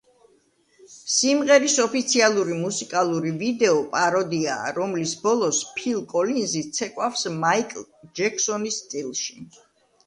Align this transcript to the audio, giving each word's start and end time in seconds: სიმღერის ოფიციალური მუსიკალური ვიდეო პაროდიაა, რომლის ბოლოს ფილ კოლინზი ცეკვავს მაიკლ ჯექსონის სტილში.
სიმღერის 1.15 1.75
ოფიციალური 1.83 2.57
მუსიკალური 2.63 3.33
ვიდეო 3.43 3.75
პაროდიაა, 3.93 4.73
რომლის 4.79 5.15
ბოლოს 5.27 5.61
ფილ 5.77 6.01
კოლინზი 6.17 6.65
ცეკვავს 6.81 7.31
მაიკლ 7.47 7.89
ჯექსონის 8.23 8.83
სტილში. 8.89 9.43